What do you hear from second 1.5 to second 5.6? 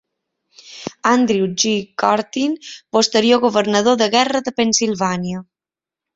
G. Curtin, posterior governador de guerra de Pennsilvània.